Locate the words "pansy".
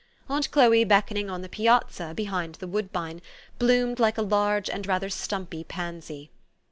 5.63-6.31